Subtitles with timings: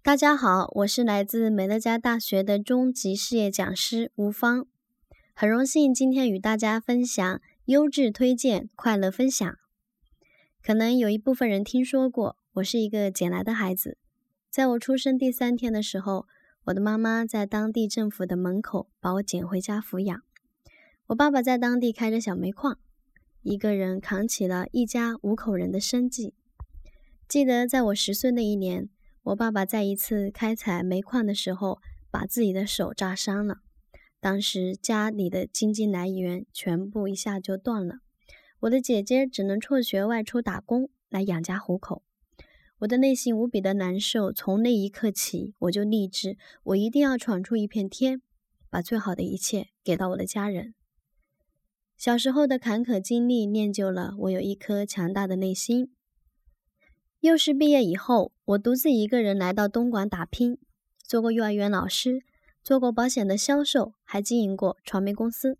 [0.00, 4.66] 大家好，我是来自美乐家大学的中级事业讲师吴芳，
[5.34, 9.58] 很荣幸今天与大家分享优质推荐快乐分享。
[10.62, 13.98] 可能有一部分人听说过，我是一个捡来的孩子。
[14.48, 16.26] 在我出生第三天的时候，
[16.66, 20.22] 我的妈妈在当地政府的门口把我捡回家抚养。
[21.08, 22.78] 我爸爸在当地开着小煤矿，
[23.42, 26.34] 一个人扛起了一家五口人的生计。
[27.28, 28.88] 记得在我十岁那一年，
[29.28, 33.58] 我爸爸在一次开采煤矿的时候，把自己的手炸伤了。
[34.20, 37.96] 当时家里的经济来源全部一下就断了，
[38.60, 42.02] 我的姐姐只能辍学外出打工来养家糊口。
[42.78, 44.32] 我的内心无比的难受。
[44.32, 48.22] 从那一刻起，我就立志，我一定要闯出一片天，
[48.70, 50.74] 把最好的一切给到我的家人。
[51.98, 55.90] 小时候的坎坷经历练就了我有一颗强大的内心。
[57.20, 60.56] 幼师毕业以后，我独自一个人来到东莞打拼，
[61.02, 62.22] 做过幼儿园老师，
[62.62, 65.58] 做过保险的销售，还经营过传媒公司。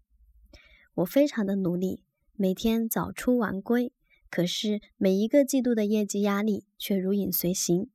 [0.94, 2.04] 我非常的努力，
[2.36, 3.92] 每天早出晚归，
[4.30, 7.90] 可是每一个季度的业绩压力却如影随形。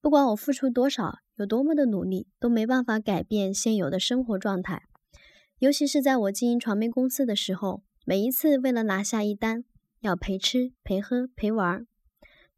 [0.00, 4.82] 不管我付出多少，有多么的努力，都没办法改变现有的生活状态。
[5.60, 9.64] 尤其是在我经营传媒公司的时候，每一次为了拿下一单，
[10.00, 11.86] 要陪吃陪喝陪玩。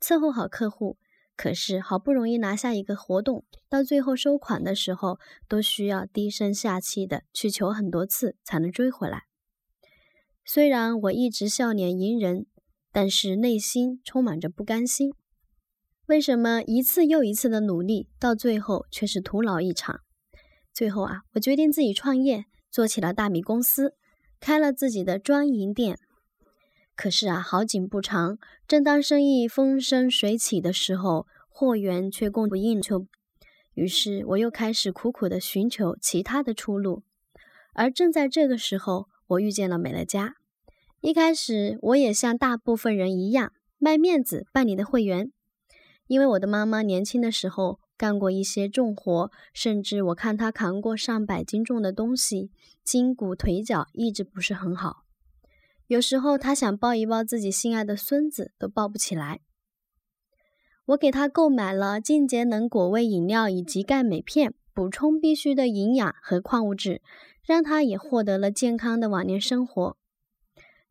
[0.00, 0.96] 伺候好客户，
[1.36, 9.24] 可是好不容易拿下一个活动，到最后收款的时候，都需要低声下气的去求很多次才能追回来。
[10.44, 12.46] 虽然我一直笑脸迎人，
[12.90, 15.12] 但是内心充满着不甘心。
[16.06, 20.00] 为什么一次又一次的努力，到最后却是徒劳一场？
[20.72, 23.94] 最后啊，我决定自己创业，做起了大米公司，
[24.40, 25.98] 开了自己的专营店。
[27.00, 28.36] 可是啊，好景不长，
[28.68, 33.06] 正当生意风生水起的时候，货源却供不应求。
[33.72, 37.02] 于是我又开始苦苦地寻求其他的出路。
[37.72, 40.34] 而正在这个时候，我遇见了美乐家。
[41.00, 45.32] 一开始，我也像大部分人一样，卖面子办理的会员。
[46.06, 52.50] 因为我的妈妈年轻的时候干过一些重活，甚至我看她扛过上百斤重的东西，
[52.84, 55.06] 筋骨腿脚一直不是很好。
[55.90, 59.40] 有时候他想抱一抱自己心爱的孙子，都抱不起来。
[60.84, 67.02] 我给他购买了净节能果味饮料以及钙镁片，补充必需的营养和矿物质，
[67.44, 69.96] 让他也获得了健康的晚年生活。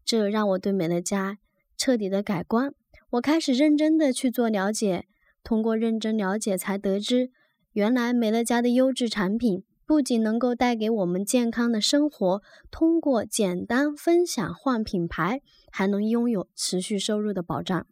[0.03, 1.37] 这让我对美乐家
[1.77, 2.73] 彻底的改观。
[3.11, 5.05] 我开始认真的去做了解，
[5.45, 7.31] 通过认真了解，才得知
[7.71, 9.63] 原来美乐家的优质产品。
[9.89, 15.41] 不仅能够带给我们健康的生活，通过简单分享换品牌，
[15.71, 17.87] 还能拥有持续收入的保障。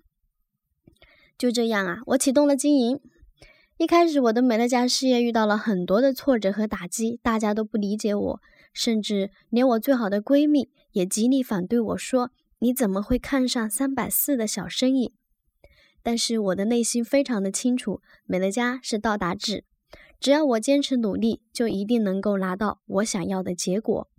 [1.39, 2.99] 就这样啊，我启动了经营。
[3.77, 8.39] 一开始，我的美乐家事业遇到了很多的挫折和打击，大家都不理解我，
[8.71, 12.29] 甚至连我最好的闺蜜也极力反对我说
[12.61, 15.15] ：“你怎么会看上三百四的小生意？”
[16.03, 19.63] 但是我的内心非常的清楚，美乐家是到达制。
[20.19, 24.09] 只要我坚持努力，就一定能够拿到我想要的结果。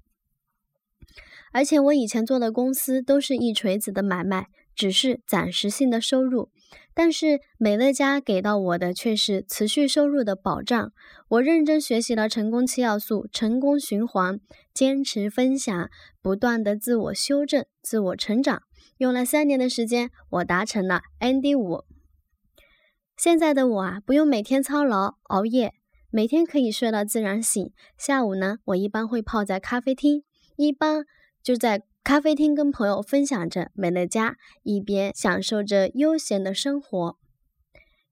[1.53, 6.51] 而且我以前做的公司都是一锤子的买卖，只是暂时性的收入。
[6.93, 10.93] 但是美乐家给到我的却是持续收入的保障。
[11.29, 14.41] 我认真学习了成功七要素、成功循环，
[14.75, 15.89] 坚持分享，
[16.21, 18.63] 不断的自我修正、自我成长。
[18.99, 21.85] 用了三年的时间，我达成了 ND 五。
[23.17, 25.75] 现在的我啊，不用每天操劳熬夜。
[26.11, 27.71] 每天可以睡到自然醒。
[27.99, 30.25] 下午呢，我一般会泡在咖啡厅，
[30.57, 31.05] 一般
[31.43, 37.17] 就在咖啡厅跟朋友分享着美乐家，一边享受着悠闲的生活。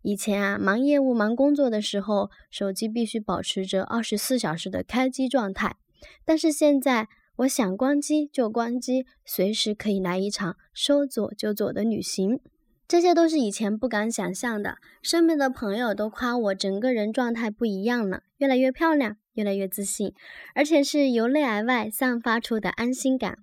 [0.03, 5.77] 以前啊，忙业务、忙工作的时候，手机必须保持着二十四小时的开机状态。
[6.25, 12.41] 但是现在，我想关机就关机，随时可以来一场说走就走的旅行。
[12.89, 20.15] 这些都是以前不敢想象的，身边的朋友都夸我整个人状态不一样了，越来越漂亮，越来越自信，
[20.55, 23.39] 而且是由内而外散发出的安心感。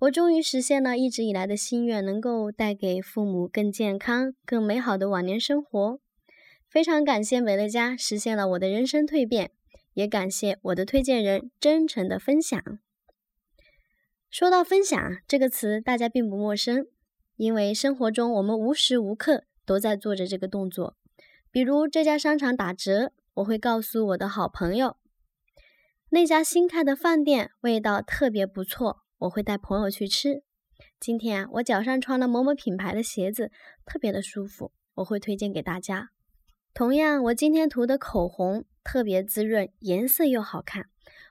[0.00, 5.98] 我终于实现了一直以来的心愿，能够带给父母更健康、更美好的晚年生活。
[6.68, 9.50] 非常感谢美乐家实现了我的人生蜕变，
[9.94, 12.62] 也感谢我的推荐人真诚的分享。
[14.30, 16.86] 说到分享这个词，大家并不陌生。
[17.38, 20.96] 因为生活中我们无时无刻都在做着这个动作，
[21.52, 24.96] 比如这家商场打折，我会告诉我的好朋友；
[26.10, 30.42] 那家新开的饭店味道特别不错，我会带朋友去吃。
[30.98, 33.52] 今天啊，我脚上穿了某某品牌的鞋子，
[33.86, 36.10] 特别的舒服，我会推荐给大家。
[36.74, 40.86] 同样，我今天涂的口红特别滋润，颜色又好看，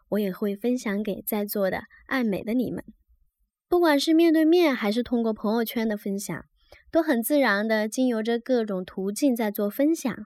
[0.07, 2.85] 我也会分享给在座的爱美的你们。
[3.69, 6.45] 不管是面对面还是通过朋友圈的分享，
[6.89, 10.25] 都很自然的经由着各种途径在做分享。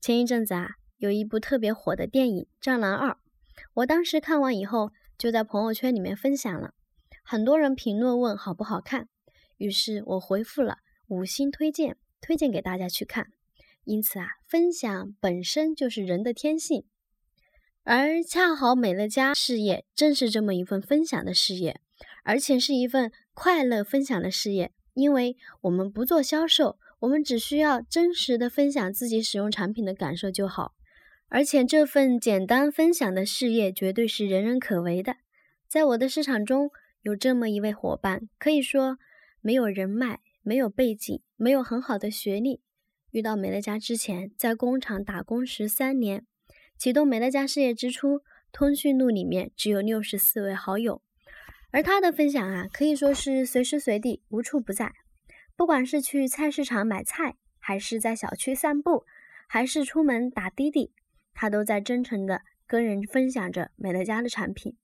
[0.00, 3.10] 前一阵子啊，有一部特别火的电影《战狼二》，
[3.74, 6.74] 我当时看完以后就在朋友圈里面分享了，
[7.22, 9.06] 很多人评论问好不好看，
[9.58, 13.28] 于是我回复了五星推荐，推荐给大家去看。
[13.84, 16.84] 因此啊，分享本身就是人的天性，
[17.84, 21.80] 而恰好美乐家事业正是这么一份分享的事业。
[22.22, 30.74] 而且是一份快乐分享的事业，因为我们不做销售，我们只需要真实的分享自己使用产品的感受就好。
[31.28, 35.16] 而且这份简单分享的事业绝对是人人可为的。
[35.66, 36.70] 在我的市场中
[37.00, 38.98] 有这么一位伙伴，可以说
[39.40, 42.60] 没有人脉，没有背景，没有很好的学历。
[43.10, 46.26] 遇到美乐家之前，在工厂打工十三年，
[46.76, 48.20] 启动美乐家事业之初，
[48.52, 51.00] 通讯录里面只有六十四位好友。
[51.72, 54.92] 而他的分享啊，可以说是随时随地、无处不在。
[55.56, 59.04] 不管是去菜市场买菜，还是在小区散步，
[59.48, 60.92] 还是出门打滴滴，
[61.32, 64.76] 他都在真诚的跟人分享着美乐家的产品。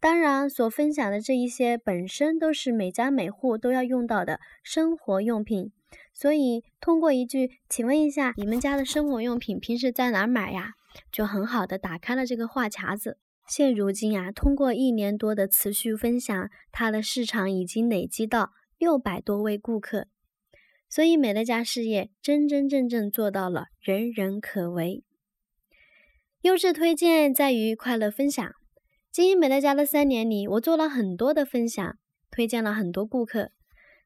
[0.00, 5.70] 当然，所分享的这一些本身都是每家每户都要用到的生活用品，
[6.14, 10.72] 所以通过一句“请问一下，你们家的生活用品平时在哪儿买呀？”
[11.12, 13.18] 就很好的打开了这个话匣子。
[13.54, 20.06] 现如今啊，通过一年多的持续分享，他的市场已经累积到六百多位顾客。
[20.88, 25.04] 所以美乐家事业真真正正做到了人人可为。
[26.40, 28.54] 优质推荐在于快乐分享。
[29.10, 31.98] 经营美乐家的三年里，我做了很多的分享，
[32.30, 33.50] 推荐了很多顾客。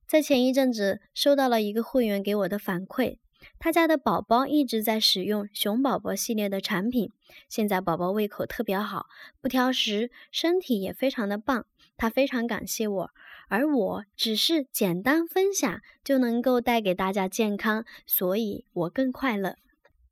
[0.08, 3.18] 在前一阵子，收到了一个会员给我的反馈。
[3.58, 7.12] 他家的宝宝一直在使用熊宝宝系列的产品，
[7.48, 9.06] 现在宝宝胃口特别好，
[9.40, 11.66] 不挑食，身体也非常的棒。
[11.96, 13.10] 他非常感谢我，
[13.48, 19.56] 而我只是简单分享就能够带给大家健康，所以我更快乐。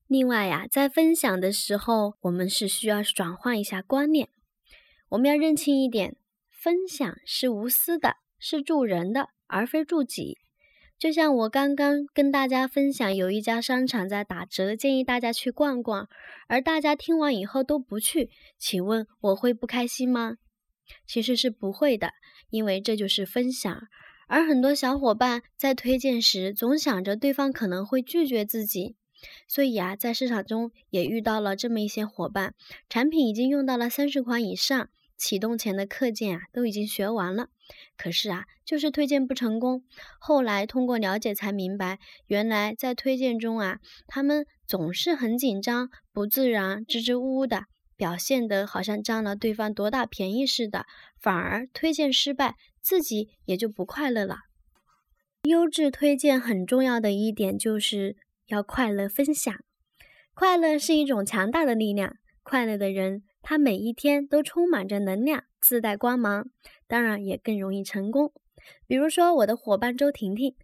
[0.07, 4.31] 另外呀，在分享的时候，我们是需要转换一下观念，
[5.11, 6.17] 我们要认清一点，
[6.51, 10.39] 分享是无私的，是助人的，而非助己。
[10.99, 16.09] 就像我刚刚跟大家分享，有一家商场在打折，建议大家去逛逛，
[16.49, 20.37] 而大家听完以后都不去，请问我会不开心吗？
[21.07, 22.13] 其实是不会的，
[22.51, 23.89] 因为这就是分享。
[24.27, 28.97] 而很多小伙伴在推荐时，总想着对方可能会拒绝自己，
[29.47, 32.55] 所以啊，在市场中也遇到了这么一些伙伴，
[32.89, 34.89] 产品已经用到了三十款以上。
[35.17, 37.49] 启动前的课件啊，都已经学完了，
[37.97, 39.85] 可是啊，就是推荐不成功。
[40.19, 47.65] 后来通过了解才明白，原来在推荐中啊，他们总是很紧张、不自然、支支吾吾的，
[47.97, 50.85] 表现得好像占了对方多大便宜似的，
[51.21, 54.39] 反而推荐失败，自己也就不快乐了。
[55.45, 58.17] 优质推荐很重要的一点就是
[58.47, 59.55] 要快乐分享，
[60.35, 63.23] 快乐是一种强大的力量，快乐的人。
[63.45, 66.49] 他每一天都充满着能量，自带光芒，
[66.89, 68.33] 当然也更容易成功。
[68.87, 70.57] 比如说我的伙伴周婷婷，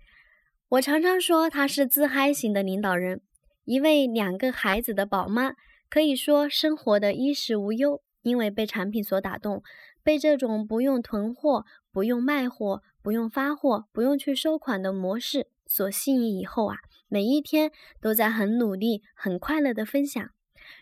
[0.70, 3.20] 我常常说她是自嗨型的领导人，
[3.64, 5.52] 一位两个孩子的宝妈，
[5.90, 8.02] 可以说生活的衣食无忧。
[8.22, 9.62] 因为被产品所打动，
[10.02, 16.76] 被这种不用囤货、不用卖货、不用发货、不用去收款的模式所吸引以后啊，
[17.08, 20.30] 每一天都在很努力、很快乐的分享。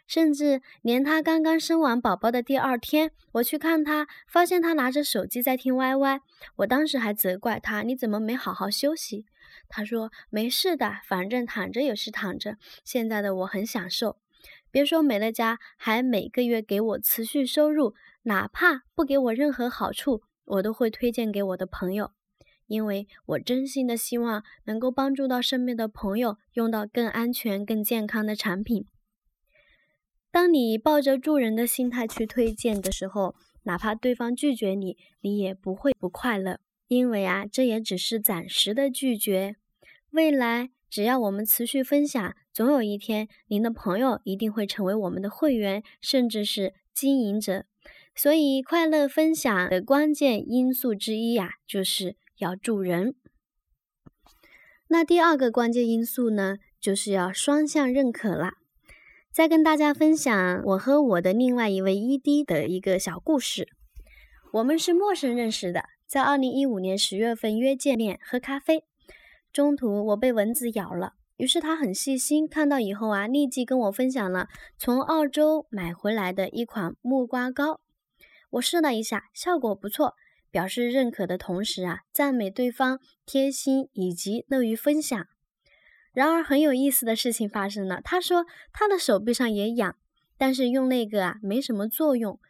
[0.07, 6.21] 甚至连他刚刚生完宝宝的第二天，我去看他，发现他拿着手机在听 YY。
[6.57, 9.27] 我当时还责怪他：“你怎么没好好休息？”
[9.69, 12.57] 他说：“没事的，反正躺着也是躺着。
[12.85, 14.19] 现在的我很享受。
[14.71, 22.13] 别说美乐家，还每个月给我持续收入，哪怕不给我任何好处，我都会推荐给我的朋友，
[22.67, 28.87] 因为我真心的希望能够帮助到身边的朋友用到更安全、更健康的产品。”
[30.39, 39.57] 当你抱着助人的心态去推荐的时候，哪怕对方拒绝你，你也不会不快乐，因为啊，这也只是暂时的拒绝。
[40.11, 47.67] 未来只要我们持续分享，总有一天您的朋友一定会成为我们的会员，甚至是经营者。
[48.15, 53.17] 所以，快乐分享的关键因素之一呀，就是要助人。
[54.87, 58.58] 那第二个关键因素呢，就是要双向认可了。
[59.33, 63.69] 再跟大家分享我和我的另外一位 ED 的一个小故事。
[64.53, 68.85] 我们是陌生认识的，在二零一五年十月份约见面喝咖啡。
[69.53, 77.81] 中途我被蚊子咬了，于是他很细心，看到以后啊，立即跟我分享了从澳洲买回来的一款木瓜膏。
[78.51, 80.15] 我试了一下，效果不错，
[80.51, 85.27] 表示认可的同时啊，赞美对方贴心以及乐于分享。
[86.19, 89.95] 然而很有意思的事情发生了，他说他的手臂上也痒，
[90.37, 92.41] 但是用那个啊没什么作用。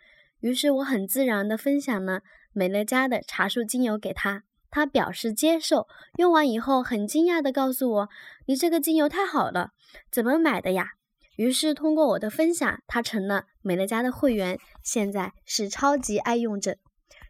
[0.40, 2.22] 于是我很自然地分享了
[2.54, 5.86] 美乐家的茶树精油给他，他表示接受。
[6.16, 8.08] 用完以后很惊讶地告诉我
[8.48, 9.72] ：“你这个精油太好了，
[10.10, 10.92] 怎么买的呀？”
[11.36, 16.78] 于是通过我的分享，他成了美乐家的会员，现在是超级爱用者。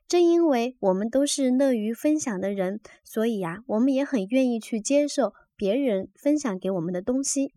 [0.07, 7.53] 正因为我们都是乐于分享的人，所以呀，我们也很愿意去接受别人分享给我们的东西。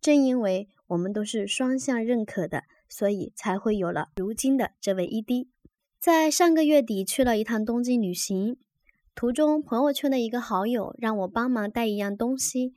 [0.00, 2.62] 正因为我们都是双向认可的。
[2.94, 5.48] 所以才会有了如今的这位 ED。
[5.98, 8.58] 在上个月底去了一趟东京旅行，
[9.14, 12.74] 途中朋友圈的一个好友让我帮忙带一样东西，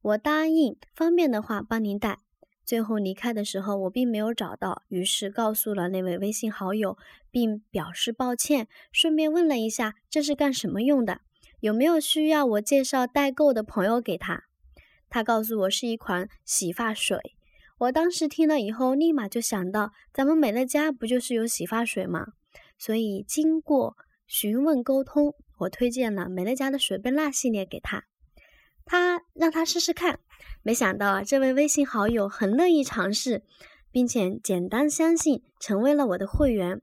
[0.00, 2.18] 我答应方便的话帮您带。
[2.64, 6.98] 最后离开的时候我并没有找到，于是告诉了那位微信好友，
[7.30, 11.20] 并表示抱歉，顺便问了一下这是干什么用的，
[11.62, 14.42] 有没有需要我介绍代购的朋友给他。
[15.08, 17.36] 他告诉我是一款洗发水。
[17.78, 22.32] 我当时听了以后，立马就想到，咱们美乐家不就是有洗发水吗？
[22.76, 28.06] 所以经过询问沟通，我推荐了美乐家的水贝蜡系列给他，
[28.84, 30.18] 他让他试试看。
[30.64, 33.44] 没想到啊，这位微信好友很乐意尝试，
[33.92, 36.82] 并且简单相信，成为了我的会员。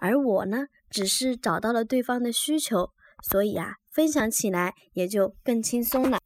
[0.00, 2.90] 而我呢，只是找到了对方的需求，
[3.22, 6.20] 所以啊，分享起来也就更轻松了。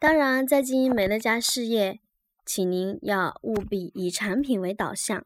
[0.00, 2.00] 当然，在经营美乐家事业。
[2.44, 5.24] 请您要务必以产品为导向，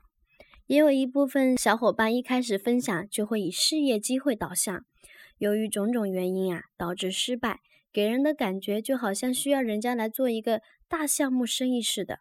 [0.67, 4.85] 也有一部分小伙伴一开始分享就会以事业机会导向，
[5.39, 7.61] 由于种种原因啊，导致失败，
[7.91, 12.19] 给人的感觉就好像需要人家来做一个大项目生意似的，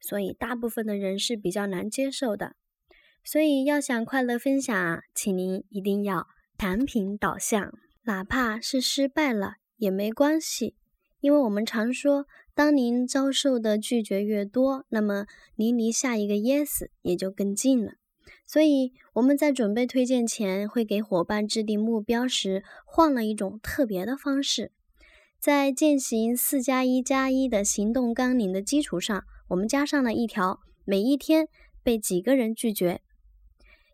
[0.00, 2.54] 所以大部分的人是比较难接受的。
[3.24, 7.72] 所以要想快乐分享啊，请您一定要产品导向，
[8.10, 10.74] 哪怕是失败了也没关系，
[11.20, 12.26] 因为我们常说。
[12.56, 17.92] 当您遭受的拒绝越多，那么您离下一个 yes 也就更近了。
[18.44, 24.72] 所以我们在准备推荐前，会给伙伴制定目标时，换了一种特别的方式。
[25.38, 31.46] 在践行四加一加一的行动纲领的基础上，我们加上了一条：每一天
[31.84, 33.02] 被几个人拒绝。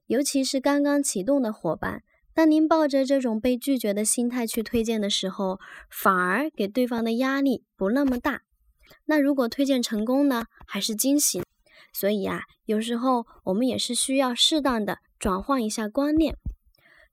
[0.06, 2.02] 尤其是刚刚启动的伙伴，
[2.36, 8.42] 当您抱着这种被拒绝的心态去推荐的时候，反而给对方的压力不那么大。
[9.06, 11.42] 那如果推荐成功呢，还是惊喜。
[11.94, 16.36] 所以啊，有时候我们也是需要适当的转换一下观念。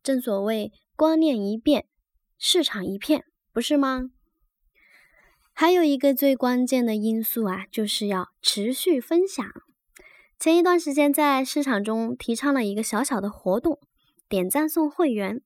[0.03, 1.86] 正所谓观念一变，
[2.38, 4.10] 市场一片，不是吗？
[5.53, 9.46] 还有一个最关键的因素啊，就是要持续分享。
[10.38, 13.80] 前一段时间在市场中提倡了一个小小的活动，
[14.34, 15.44] 点赞送会员。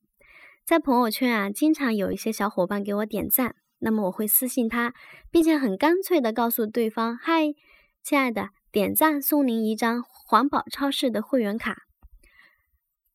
[0.63, 3.58] 在朋友圈啊，经常有一些小伙伴给我点赞。
[3.79, 4.94] 那么我会私信他，
[5.29, 7.53] 并且很干脆的告诉对方：“嗨，
[8.01, 11.79] 亲爱的，点赞送您一张环保超市的会员卡。”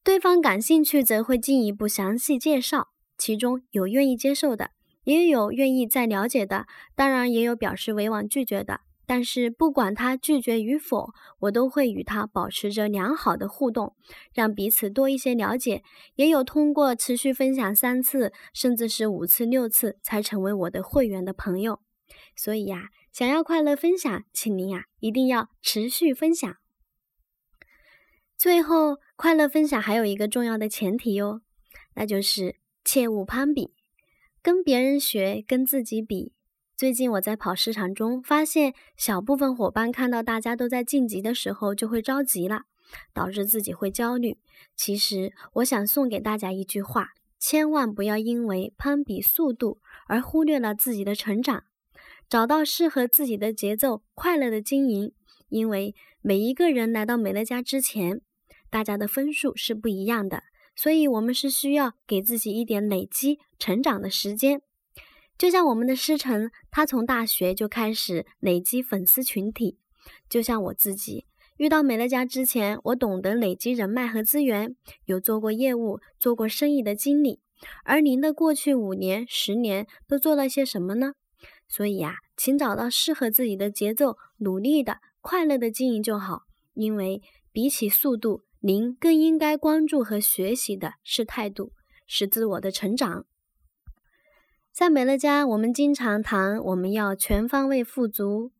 [0.04, 4.72] 对方感兴趣则会进一步详细介绍，其中有愿意接受的，
[5.04, 8.80] 也有愿意再了解的，当然也有表示委婉拒绝的。
[9.12, 13.94] 但是不管他拒绝与否，我都会与他保持着良好的互动，
[14.32, 15.82] 让彼此多一些了解。
[16.14, 21.80] 也有通过持续分享三次，甚至是五次、六次才成为我的会员的朋友。
[22.34, 26.56] 所以呀，想要快乐分享，请您呀一定要持续分享。
[28.38, 31.42] 最后，快乐分享还有一个重要的前提哟，
[31.96, 33.74] 那就是切勿攀比，
[34.40, 36.32] 跟别人学，跟自己比。
[36.76, 42.62] 最近我在跑市场中发现，小部分伙伴看到大家都在晋级的时候就会着急了，
[43.14, 44.38] 导致自己会焦虑。
[44.74, 51.64] 其实我想送给大家一句话：千万不要因为攀比速度而忽略了自己的成长，
[52.28, 55.12] 找到适合自己的节奏，快乐的经营。
[55.48, 58.22] 因为每一个人来到美乐家之前，
[58.70, 60.42] 大家的分数是不一样的，
[60.74, 64.62] 所以我们是需要给自己一点累积成长的时间。
[65.38, 69.78] 就像我们的师承，他从大学就开始累积粉丝群体。
[70.28, 77.40] 就像我自己，遇到美乐家之前，我懂得累积人脉和资源，有做过业务、做过生意的经历。
[77.84, 81.12] 而您的过去五年、十年都做了些什么呢？
[81.68, 86.42] 所以啊，请找到适合自己的节奏，努力的、快乐的经营就好。
[86.74, 87.22] 因为
[87.52, 91.72] 比起速度，您更应该关注和学习的是态度，
[92.06, 93.26] 是自我的成长。
[94.72, 98.52] 在美乐家，我们经常谈我们要全方位富足。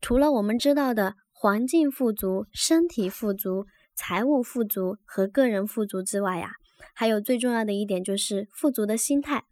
[0.00, 6.54] 除了我们知道的环境富足、身体富足、财务富足和个人富足之外呀，
[6.92, 9.44] 还有最重要的一点就是富足的心态。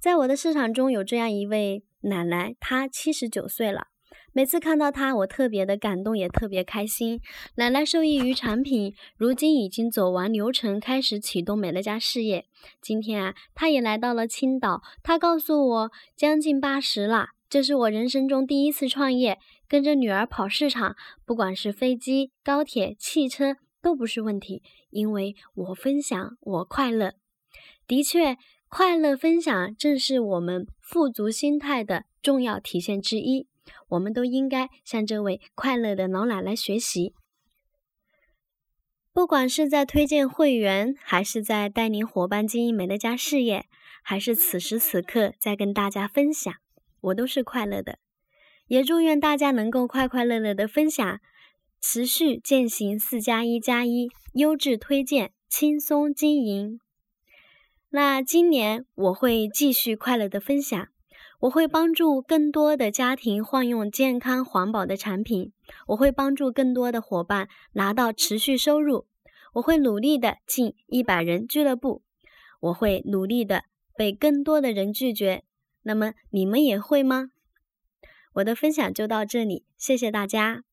[0.00, 3.88] 在我的市场中有这样一位奶奶，她七十九岁了。
[4.36, 7.20] 每次看到她，我特别的感动，也特别开心。
[7.54, 12.44] 奶奶受益于产品，如今已经走完流程，开始启动美乐家事业。
[12.82, 14.82] 今天啊，她也来到了青岛。
[15.04, 19.38] 她告诉我，将近八十了，这是我人生中第一次创业，
[19.68, 27.14] 跟着女儿跑市场，不管是飞机、高铁、汽车都不是问题，因为我分享，我快乐。
[27.86, 28.36] 的确，
[28.68, 33.46] 快乐分享正是我们富足心态的重要体现之一。
[33.88, 37.14] 我们都应该向这位快乐的老奶奶学习。
[39.12, 43.66] 不管是在推荐会员，还是在带领伙伴经营美乐家事业，
[44.02, 46.52] 还是此时此刻在跟大家分享，
[47.00, 47.98] 我都是快乐的。
[48.66, 51.20] 也祝愿大家能够快快乐乐的分享，
[51.80, 56.80] 持续践行四加一加一，优质推荐，轻松经营。
[57.90, 60.88] 那今年我会继续快乐的分享。
[61.44, 65.52] 我会帮助更多的家庭换用健康环保的产品，
[65.88, 69.06] 我会帮助更多的伙伴拿到持续收入，
[69.54, 72.02] 我会努力的进一百人俱乐部，
[72.60, 75.44] 我会努力的被更多的人拒绝。
[75.82, 77.32] 那么你们也会吗？
[78.36, 80.64] 我的分享就到这里，谢谢大家。